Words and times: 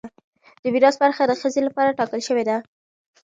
د 0.61 0.63
میراث 0.73 0.95
برخه 1.03 1.23
د 1.27 1.31
ښځې 1.41 1.61
لپاره 1.67 1.95
ټاکل 1.97 2.21
شوې 2.27 2.43
ده. 2.49 2.57